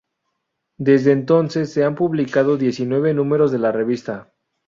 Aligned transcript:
Desde 0.79 1.11
entonces 1.11 1.71
se 1.71 1.83
han 1.85 1.93
publicado 1.93 2.57
diecinueve 2.57 3.13
números 3.13 3.51
de 3.51 3.59
la 3.59 3.71
revista. 3.71 4.33